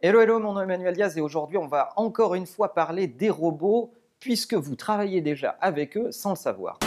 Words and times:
Hello, 0.00 0.20
hello, 0.20 0.38
mon 0.38 0.52
nom 0.52 0.60
est 0.60 0.62
Emmanuel 0.62 0.94
Diaz 0.94 1.18
et 1.18 1.20
aujourd'hui 1.20 1.56
on 1.58 1.66
va 1.66 1.92
encore 1.96 2.36
une 2.36 2.46
fois 2.46 2.72
parler 2.72 3.08
des 3.08 3.30
robots 3.30 3.92
puisque 4.20 4.54
vous 4.54 4.76
travaillez 4.76 5.20
déjà 5.22 5.56
avec 5.60 5.96
eux 5.96 6.12
sans 6.12 6.30
le 6.30 6.36
savoir. 6.36 6.78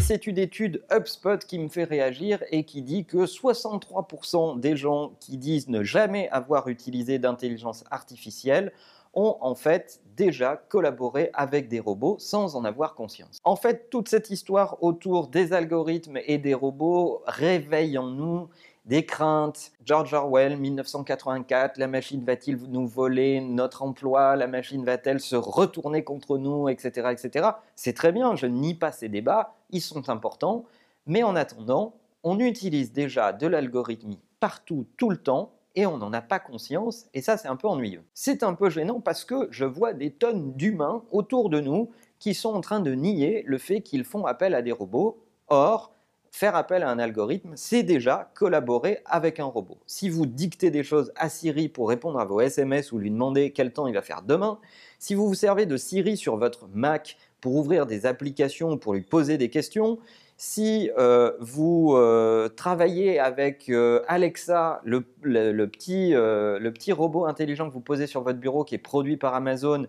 C'est 0.00 0.26
une 0.26 0.38
étude 0.38 0.82
HubSpot 0.90 1.36
qui 1.36 1.58
me 1.58 1.68
fait 1.68 1.84
réagir 1.84 2.42
et 2.50 2.64
qui 2.64 2.80
dit 2.80 3.04
que 3.04 3.26
63% 3.26 4.60
des 4.60 4.78
gens 4.78 5.12
qui 5.20 5.36
disent 5.36 5.68
ne 5.68 5.82
jamais 5.82 6.30
avoir 6.30 6.68
utilisé 6.68 7.18
d'intelligence 7.18 7.84
artificielle 7.90 8.72
ont 9.12 9.36
en 9.42 9.54
fait 9.54 10.00
déjà 10.16 10.56
collaboré 10.56 11.28
avec 11.34 11.68
des 11.68 11.80
robots 11.80 12.16
sans 12.18 12.56
en 12.56 12.64
avoir 12.64 12.94
conscience. 12.94 13.40
En 13.44 13.56
fait, 13.56 13.90
toute 13.90 14.08
cette 14.08 14.30
histoire 14.30 14.82
autour 14.82 15.28
des 15.28 15.52
algorithmes 15.52 16.18
et 16.24 16.38
des 16.38 16.54
robots 16.54 17.22
réveille 17.26 17.98
en 17.98 18.06
nous 18.06 18.48
des 18.86 19.04
craintes. 19.04 19.72
George 19.84 20.14
Orwell, 20.14 20.56
1984, 20.56 21.76
la 21.76 21.88
machine 21.88 22.24
va-t-il 22.24 22.56
nous 22.68 22.86
voler 22.86 23.40
notre 23.40 23.82
emploi? 23.82 24.36
La 24.36 24.46
machine 24.46 24.84
va-t-elle 24.84 25.20
se 25.20 25.36
retourner 25.36 26.04
contre 26.04 26.38
nous? 26.38 26.68
Etc. 26.68 27.08
etc. 27.10 27.50
C'est 27.74 27.92
très 27.92 28.12
bien, 28.12 28.36
je 28.36 28.46
nie 28.46 28.74
pas 28.74 28.92
ces 28.92 29.08
débats, 29.08 29.54
ils 29.70 29.82
sont 29.82 30.08
importants. 30.08 30.64
Mais 31.06 31.22
en 31.22 31.36
attendant, 31.36 31.94
on 32.22 32.38
utilise 32.40 32.92
déjà 32.92 33.32
de 33.32 33.46
l'algorithmie 33.46 34.20
partout, 34.40 34.86
tout 34.96 35.10
le 35.10 35.16
temps, 35.16 35.52
et 35.74 35.86
on 35.86 35.98
n'en 35.98 36.12
a 36.12 36.22
pas 36.22 36.38
conscience, 36.38 37.06
et 37.12 37.20
ça 37.20 37.36
c'est 37.36 37.48
un 37.48 37.56
peu 37.56 37.68
ennuyeux. 37.68 38.02
C'est 38.14 38.42
un 38.42 38.54
peu 38.54 38.70
gênant 38.70 39.00
parce 39.00 39.24
que 39.24 39.46
je 39.50 39.64
vois 39.66 39.92
des 39.92 40.10
tonnes 40.10 40.54
d'humains 40.54 41.02
autour 41.12 41.50
de 41.50 41.60
nous 41.60 41.90
qui 42.18 42.32
sont 42.34 42.54
en 42.54 42.62
train 42.62 42.80
de 42.80 42.92
nier 42.92 43.44
le 43.46 43.58
fait 43.58 43.82
qu'ils 43.82 44.04
font 44.04 44.24
appel 44.24 44.54
à 44.54 44.62
des 44.62 44.72
robots. 44.72 45.22
Or, 45.48 45.92
faire 46.30 46.56
appel 46.56 46.82
à 46.82 46.90
un 46.90 46.98
algorithme, 46.98 47.52
c'est 47.54 47.82
déjà 47.82 48.30
collaborer 48.34 49.00
avec 49.06 49.40
un 49.40 49.44
robot. 49.44 49.78
Si 49.86 50.08
vous 50.08 50.26
dictez 50.26 50.70
des 50.70 50.82
choses 50.82 51.12
à 51.16 51.28
Siri 51.28 51.68
pour 51.68 51.88
répondre 51.88 52.18
à 52.18 52.24
vos 52.24 52.40
SMS 52.40 52.92
ou 52.92 52.98
lui 52.98 53.10
demander 53.10 53.52
quel 53.52 53.72
temps 53.72 53.86
il 53.86 53.94
va 53.94 54.02
faire 54.02 54.22
demain, 54.22 54.58
si 54.98 55.14
vous 55.14 55.26
vous 55.26 55.34
servez 55.34 55.66
de 55.66 55.76
Siri 55.76 56.16
sur 56.16 56.36
votre 56.36 56.68
Mac 56.72 57.16
pour 57.40 57.56
ouvrir 57.56 57.86
des 57.86 58.06
applications 58.06 58.72
ou 58.72 58.76
pour 58.76 58.94
lui 58.94 59.02
poser 59.02 59.38
des 59.38 59.50
questions, 59.50 59.98
si 60.36 60.90
euh, 60.98 61.32
vous 61.40 61.94
euh, 61.94 62.48
travaillez 62.48 63.18
avec 63.18 63.68
euh, 63.70 64.02
Alexa, 64.06 64.80
le, 64.84 65.00
petit, 65.00 66.12
le, 66.12 66.70
petit, 66.70 66.92
robot 66.92 67.26
intelligent 67.26 67.68
que 67.68 67.72
vous 67.72 67.80
posez 67.80 68.06
sur 68.06 68.22
votre 68.22 68.38
bureau 68.38 68.64
qui 68.64 68.74
est 68.74 68.78
produit 68.78 69.16
par 69.16 69.34
Amazon, 69.34 69.86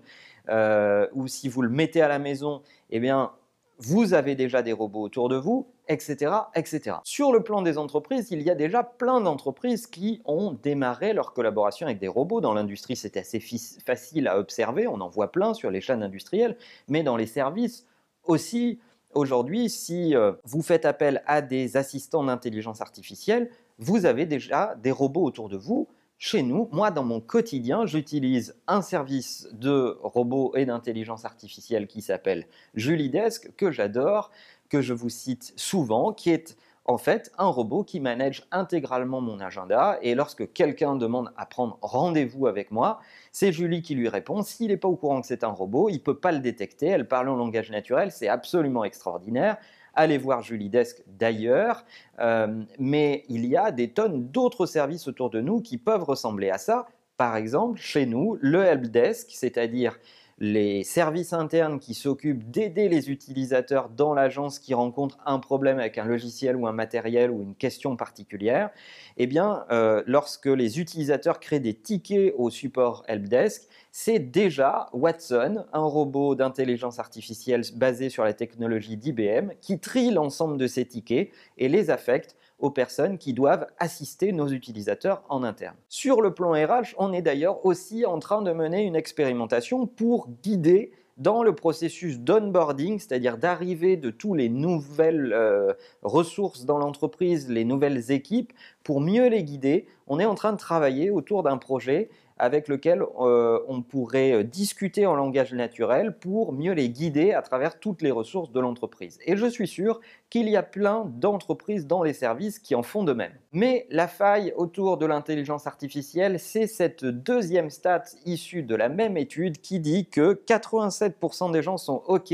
ou 1.13 1.27
si 1.27 1.49
vous 1.49 1.61
le 1.61 1.69
mettez 1.69 2.01
à 2.01 2.07
la 2.07 2.19
maison, 2.19 2.61
eh 2.89 2.99
bien, 2.99 3.31
vous 3.79 4.13
avez 4.13 4.35
déjà 4.35 4.61
des 4.61 4.73
robots 4.73 5.01
autour 5.01 5.29
de 5.29 5.35
vous, 5.35 5.67
etc., 5.87 6.33
etc. 6.55 6.97
Sur 7.03 7.31
le 7.31 7.41
plan 7.41 7.61
des 7.61 7.77
entreprises, 7.77 8.31
il 8.31 8.41
y 8.41 8.49
a 8.49 8.55
déjà 8.55 8.83
plein 8.83 9.21
d'entreprises 9.21 9.87
qui 9.87 10.21
ont 10.25 10.51
démarré 10.51 11.13
leur 11.13 11.33
collaboration 11.33 11.85
avec 11.85 11.99
des 11.99 12.07
robots. 12.07 12.41
Dans 12.41 12.53
l'industrie, 12.53 12.95
c'est 12.95 13.17
assez 13.17 13.39
facile 13.85 14.27
à 14.27 14.39
observer, 14.39 14.87
on 14.87 14.99
en 15.01 15.09
voit 15.09 15.31
plein 15.31 15.53
sur 15.53 15.69
les 15.69 15.81
chaînes 15.81 16.03
industrielles, 16.03 16.57
mais 16.87 17.03
dans 17.03 17.17
les 17.17 17.27
services 17.27 17.85
aussi, 18.23 18.79
aujourd'hui, 19.13 19.69
si 19.69 20.15
euh, 20.15 20.33
vous 20.43 20.61
faites 20.61 20.85
appel 20.85 21.23
à 21.25 21.41
des 21.41 21.77
assistants 21.77 22.23
d'intelligence 22.23 22.81
artificielle, 22.81 23.49
vous 23.79 24.05
avez 24.05 24.25
déjà 24.25 24.75
des 24.81 24.91
robots 24.91 25.23
autour 25.23 25.49
de 25.49 25.57
vous 25.57 25.87
chez 26.19 26.41
nous, 26.41 26.67
moi, 26.71 26.89
dans 26.89 27.03
mon 27.03 27.21
quotidien, 27.21 27.85
j'utilise 27.85 28.55
un 28.67 28.81
service 28.81 29.47
de 29.53 29.97
robot 30.01 30.53
et 30.55 30.65
d'intelligence 30.65 31.25
artificielle 31.25 31.85
qui 31.85 32.01
s'appelle 32.01 32.47
Julidesk, 32.73 33.55
que 33.55 33.71
j'adore, 33.71 34.31
que 34.69 34.81
je 34.81 34.93
vous 34.93 35.09
cite 35.09 35.53
souvent, 35.57 36.13
qui 36.13 36.31
est 36.31 36.57
en 36.85 36.97
fait 36.97 37.31
un 37.37 37.47
robot 37.47 37.83
qui 37.83 37.99
manage 37.99 38.47
intégralement 38.51 39.21
mon 39.21 39.39
agenda. 39.39 39.99
Et 40.01 40.15
lorsque 40.15 40.51
quelqu'un 40.53 40.95
demande 40.95 41.31
à 41.37 41.45
prendre 41.45 41.77
rendez-vous 41.81 42.47
avec 42.47 42.71
moi, 42.71 42.99
c'est 43.31 43.51
Julie 43.51 43.83
qui 43.83 43.93
lui 43.93 44.09
répond. 44.09 44.41
S'il 44.41 44.69
n'est 44.69 44.77
pas 44.77 44.87
au 44.87 44.95
courant 44.95 45.21
que 45.21 45.27
c'est 45.27 45.43
un 45.43 45.49
robot, 45.49 45.89
il 45.89 45.95
ne 45.95 45.99
peut 45.99 46.17
pas 46.17 46.31
le 46.31 46.39
détecter. 46.39 46.87
Elle 46.87 47.07
parle 47.07 47.29
en 47.29 47.35
langage 47.35 47.69
naturel, 47.69 48.11
c'est 48.11 48.29
absolument 48.29 48.83
extraordinaire. 48.85 49.57
Allez 49.99 50.19
voir 50.19 50.43
Julie 50.43 50.69
Desk 50.69 51.01
d'ailleurs. 51.07 51.83
Euh, 52.19 52.63
mais 52.77 53.23
il 53.29 53.47
y 53.47 53.57
a 53.57 53.71
des 53.71 53.89
tonnes 53.89 54.27
d'autres 54.27 54.67
services 54.67 55.07
autour 55.07 55.31
de 55.31 55.41
nous 55.41 55.59
qui 55.59 55.79
peuvent 55.79 56.03
ressembler 56.03 56.51
à 56.51 56.59
ça. 56.59 56.85
Par 57.17 57.35
exemple, 57.35 57.79
chez 57.79 58.05
nous, 58.05 58.37
le 58.39 58.63
helpdesk, 58.63 59.31
c'est-à-dire 59.31 59.97
les 60.39 60.83
services 60.83 61.33
internes 61.33 61.79
qui 61.79 61.95
s'occupent 61.95 62.49
d'aider 62.51 62.89
les 62.89 63.09
utilisateurs 63.09 63.89
dans 63.89 64.13
l'agence 64.13 64.59
qui 64.59 64.75
rencontrent 64.75 65.17
un 65.25 65.39
problème 65.39 65.79
avec 65.79 65.97
un 65.97 66.05
logiciel 66.05 66.55
ou 66.55 66.67
un 66.67 66.73
matériel 66.73 67.31
ou 67.31 67.41
une 67.41 67.55
question 67.55 67.95
particulière, 67.95 68.69
eh 69.17 69.25
bien, 69.25 69.65
euh, 69.71 70.03
lorsque 70.05 70.45
les 70.45 70.79
utilisateurs 70.79 71.39
créent 71.39 71.59
des 71.59 71.73
tickets 71.73 72.35
au 72.37 72.51
support 72.51 73.03
helpdesk, 73.07 73.67
c'est 73.91 74.19
déjà 74.19 74.89
Watson, 74.93 75.65
un 75.73 75.85
robot 75.85 76.35
d'intelligence 76.35 76.99
artificielle 76.99 77.63
basé 77.75 78.09
sur 78.09 78.23
la 78.23 78.33
technologie 78.33 78.95
d'IBM, 78.95 79.53
qui 79.59 79.79
trie 79.79 80.11
l'ensemble 80.11 80.57
de 80.57 80.67
ces 80.67 80.85
tickets 80.85 81.31
et 81.57 81.67
les 81.67 81.89
affecte 81.89 82.35
aux 82.59 82.71
personnes 82.71 83.17
qui 83.17 83.33
doivent 83.33 83.67
assister 83.79 84.31
nos 84.31 84.47
utilisateurs 84.47 85.23
en 85.29 85.43
interne. 85.43 85.75
Sur 85.89 86.21
le 86.21 86.33
plan 86.33 86.51
RH, 86.51 86.95
on 86.97 87.13
est 87.13 87.21
d'ailleurs 87.21 87.65
aussi 87.65 88.05
en 88.05 88.19
train 88.19 88.41
de 88.41 88.51
mener 88.51 88.83
une 88.83 88.95
expérimentation 88.95 89.85
pour 89.85 90.29
guider 90.41 90.91
dans 91.17 91.41
le 91.41 91.53
processus 91.53 92.19
d'onboarding, 92.19 92.99
c'est-à-dire 92.99 93.37
d'arrivée 93.37 93.97
de 93.97 94.11
toutes 94.11 94.37
les 94.37 94.49
nouvelles 94.49 95.33
euh, 95.33 95.73
ressources 96.03 96.65
dans 96.65 96.77
l'entreprise, 96.77 97.49
les 97.49 97.65
nouvelles 97.65 98.11
équipes, 98.11 98.53
pour 98.87 99.01
mieux 99.01 99.27
les 99.27 99.43
guider. 99.43 99.85
On 100.07 100.17
est 100.17 100.25
en 100.25 100.33
train 100.33 100.53
de 100.53 100.57
travailler 100.57 101.09
autour 101.09 101.43
d'un 101.43 101.57
projet 101.57 102.09
avec 102.37 102.69
lequel 102.69 103.03
euh, 103.19 103.59
on 103.67 103.81
pourrait 103.81 104.31
euh, 104.31 104.43
discuter 104.43 105.05
en 105.05 105.13
langage 105.13 105.51
naturel 105.53 106.17
pour 106.17 106.53
mieux 106.53 106.71
les 106.71 106.87
guider 106.87 107.33
à 107.33 107.41
travers 107.41 107.81
toutes 107.81 108.01
les 108.01 108.11
ressources 108.11 108.49
de 108.49 108.61
l'entreprise. 108.61 109.19
Et 109.25 109.35
je 109.35 109.45
suis 109.45 109.67
sûr 109.67 109.99
qu'il 110.29 110.47
y 110.47 110.55
a 110.55 110.63
plein 110.63 111.03
d'entreprises 111.17 111.85
dans 111.85 112.01
les 112.01 112.13
services 112.13 112.59
qui 112.59 112.75
en 112.75 112.83
font 112.83 113.03
de 113.03 113.11
même. 113.11 113.33
Mais 113.51 113.87
la 113.89 114.07
faille 114.07 114.53
autour 114.55 114.97
de 114.97 115.05
l'intelligence 115.05 115.67
artificielle, 115.67 116.39
c'est 116.39 116.67
cette 116.67 117.03
deuxième 117.03 117.69
stat 117.69 118.05
issue 118.25 118.63
de 118.63 118.75
la 118.75 118.87
même 118.87 119.17
étude 119.17 119.59
qui 119.59 119.81
dit 119.81 120.07
que 120.07 120.41
87% 120.47 121.51
des 121.51 121.61
gens 121.61 121.75
sont 121.75 122.03
OK 122.07 122.33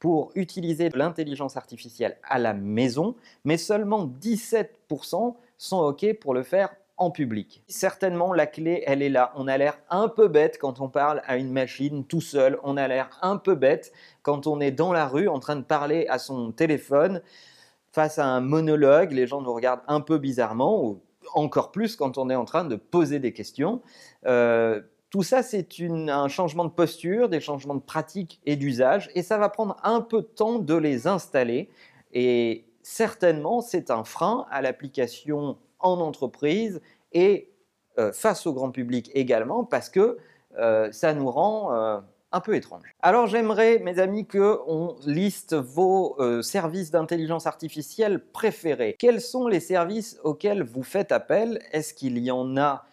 pour 0.00 0.32
utiliser 0.34 0.90
l'intelligence 0.90 1.56
artificielle 1.56 2.18
à 2.22 2.38
la 2.38 2.52
maison, 2.52 3.16
mais 3.44 3.56
seulement 3.56 4.06
17% 4.06 5.34
sont 5.58 5.80
OK 5.80 6.06
pour 6.20 6.32
le 6.32 6.42
faire 6.42 6.70
en 6.96 7.10
public. 7.10 7.62
Certainement, 7.68 8.32
la 8.32 8.46
clé, 8.46 8.82
elle 8.86 9.02
est 9.02 9.08
là. 9.08 9.32
On 9.36 9.46
a 9.46 9.56
l'air 9.56 9.78
un 9.88 10.08
peu 10.08 10.28
bête 10.28 10.58
quand 10.58 10.80
on 10.80 10.88
parle 10.88 11.22
à 11.26 11.36
une 11.36 11.52
machine 11.52 12.04
tout 12.04 12.20
seul. 12.20 12.58
On 12.64 12.76
a 12.76 12.88
l'air 12.88 13.10
un 13.22 13.36
peu 13.36 13.54
bête 13.54 13.92
quand 14.22 14.46
on 14.46 14.60
est 14.60 14.72
dans 14.72 14.92
la 14.92 15.06
rue 15.06 15.28
en 15.28 15.38
train 15.38 15.56
de 15.56 15.62
parler 15.62 16.06
à 16.08 16.18
son 16.18 16.50
téléphone 16.50 17.22
face 17.92 18.18
à 18.18 18.26
un 18.26 18.40
monologue. 18.40 19.12
Les 19.12 19.26
gens 19.26 19.40
nous 19.40 19.52
regardent 19.52 19.82
un 19.86 20.00
peu 20.00 20.18
bizarrement, 20.18 20.84
ou 20.84 21.00
encore 21.34 21.70
plus 21.70 21.96
quand 21.96 22.18
on 22.18 22.30
est 22.30 22.34
en 22.34 22.44
train 22.44 22.64
de 22.64 22.76
poser 22.76 23.20
des 23.20 23.32
questions. 23.32 23.80
Euh, 24.26 24.80
tout 25.10 25.22
ça, 25.22 25.42
c'est 25.42 25.68
un 25.80 26.28
changement 26.28 26.64
de 26.64 26.70
posture, 26.70 27.28
des 27.28 27.40
changements 27.40 27.76
de 27.76 27.80
pratique 27.80 28.40
et 28.44 28.56
d'usage, 28.56 29.08
et 29.14 29.22
ça 29.22 29.38
va 29.38 29.48
prendre 29.48 29.76
un 29.82 30.00
peu 30.00 30.18
de 30.22 30.26
temps 30.26 30.58
de 30.58 30.74
les 30.74 31.06
installer. 31.06 31.70
Et 32.12 32.67
certainement, 32.88 33.60
c'est 33.60 33.90
un 33.90 34.02
frein 34.02 34.46
à 34.50 34.62
l'application 34.62 35.58
en 35.78 36.00
entreprise 36.00 36.80
et 37.12 37.52
euh, 37.98 38.12
face 38.12 38.46
au 38.46 38.54
grand 38.54 38.70
public 38.70 39.10
également 39.12 39.62
parce 39.62 39.90
que 39.90 40.16
euh, 40.58 40.90
ça 40.90 41.12
nous 41.12 41.30
rend 41.30 41.74
euh, 41.74 42.00
un 42.32 42.40
peu 42.40 42.54
étrange. 42.56 42.84
Alors 43.02 43.26
j'aimerais, 43.26 43.78
mes 43.80 43.98
amis, 43.98 44.26
qu'on 44.26 44.96
liste 45.04 45.54
vos 45.54 46.16
services 46.42 46.90
d'intelligence 46.90 47.46
artificielle 47.46 48.24
préférés. 48.24 48.96
Quels 48.98 49.20
sont 49.20 49.48
les 49.48 49.60
services 49.60 50.18
auxquels 50.24 50.62
vous 50.62 50.82
faites 50.82 51.12
appel? 51.12 51.60
Est-ce 51.72 51.92
qu'il 51.92 52.18
y 52.18 52.30
en 52.30 52.56
a 52.56 52.84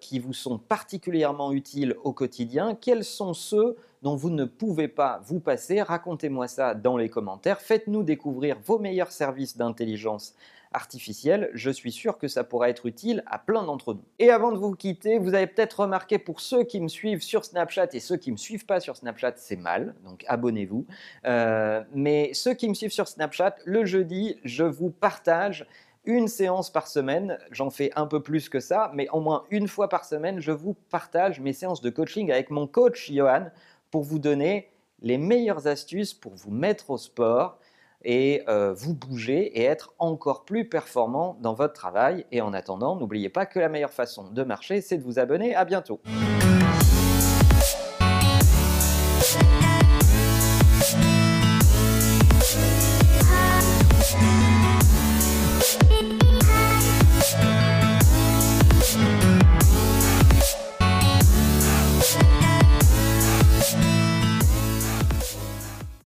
qui 0.00 0.18
vous 0.18 0.32
sont 0.32 0.58
particulièrement 0.58 1.52
utiles 1.52 1.96
au 2.04 2.12
quotidien? 2.12 2.74
Quels 2.74 3.04
sont 3.04 3.32
ceux 3.32 3.76
dont 4.04 4.14
vous 4.16 4.30
ne 4.30 4.44
pouvez 4.44 4.86
pas 4.86 5.22
vous 5.24 5.40
passer 5.40 5.80
Racontez-moi 5.82 6.46
ça 6.46 6.74
dans 6.74 6.98
les 6.98 7.08
commentaires. 7.08 7.60
Faites-nous 7.60 8.02
découvrir 8.02 8.58
vos 8.64 8.78
meilleurs 8.78 9.10
services 9.10 9.56
d'intelligence 9.56 10.34
artificielle, 10.74 11.50
je 11.54 11.70
suis 11.70 11.92
sûr 11.92 12.18
que 12.18 12.28
ça 12.28 12.44
pourra 12.44 12.68
être 12.68 12.86
utile 12.86 13.22
à 13.26 13.38
plein 13.38 13.62
d'entre 13.62 13.94
nous. 13.94 14.04
Et 14.18 14.30
avant 14.30 14.52
de 14.52 14.58
vous 14.58 14.74
quitter, 14.74 15.18
vous 15.18 15.32
avez 15.34 15.46
peut-être 15.46 15.80
remarqué 15.80 16.18
pour 16.18 16.40
ceux 16.40 16.64
qui 16.64 16.80
me 16.80 16.88
suivent 16.88 17.22
sur 17.22 17.44
Snapchat 17.44 17.88
et 17.92 18.00
ceux 18.00 18.16
qui 18.16 18.30
ne 18.30 18.32
me 18.32 18.38
suivent 18.38 18.66
pas 18.66 18.80
sur 18.80 18.96
Snapchat, 18.96 19.34
c'est 19.36 19.56
mal, 19.56 19.94
donc 20.04 20.24
abonnez-vous. 20.26 20.84
Euh, 21.26 21.82
mais 21.94 22.30
ceux 22.34 22.54
qui 22.54 22.68
me 22.68 22.74
suivent 22.74 22.92
sur 22.92 23.06
Snapchat, 23.06 23.54
le 23.64 23.84
jeudi, 23.84 24.36
je 24.44 24.64
vous 24.64 24.90
partage 24.90 25.66
une 26.06 26.28
séance 26.28 26.70
par 26.70 26.86
semaine, 26.88 27.38
j'en 27.50 27.70
fais 27.70 27.90
un 27.96 28.06
peu 28.06 28.20
plus 28.20 28.48
que 28.48 28.60
ça, 28.60 28.90
mais 28.94 29.08
au 29.10 29.20
moins 29.20 29.44
une 29.50 29.68
fois 29.68 29.88
par 29.88 30.04
semaine, 30.04 30.40
je 30.40 30.52
vous 30.52 30.74
partage 30.90 31.40
mes 31.40 31.52
séances 31.52 31.80
de 31.80 31.88
coaching 31.88 32.30
avec 32.30 32.50
mon 32.50 32.66
coach 32.66 33.10
Johan 33.10 33.46
pour 33.94 34.02
vous 34.02 34.18
donner 34.18 34.72
les 35.02 35.18
meilleures 35.18 35.68
astuces 35.68 36.14
pour 36.14 36.34
vous 36.34 36.50
mettre 36.50 36.90
au 36.90 36.98
sport, 36.98 37.60
et 38.04 38.42
euh, 38.48 38.74
vous 38.74 38.92
bouger 38.92 39.60
et 39.60 39.62
être 39.62 39.94
encore 40.00 40.44
plus 40.44 40.68
performant 40.68 41.38
dans 41.40 41.54
votre 41.54 41.74
travail. 41.74 42.26
Et 42.32 42.40
en 42.40 42.52
attendant, 42.52 42.96
n'oubliez 42.96 43.28
pas 43.28 43.46
que 43.46 43.60
la 43.60 43.68
meilleure 43.68 43.92
façon 43.92 44.28
de 44.32 44.42
marcher, 44.42 44.80
c'est 44.80 44.98
de 44.98 45.04
vous 45.04 45.20
abonner. 45.20 45.54
À 45.54 45.64
bientôt. 45.64 46.00